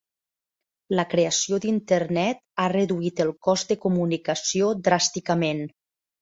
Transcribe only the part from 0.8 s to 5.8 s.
La creació d'Internet ha reduït el cost de comunicació dràsticament.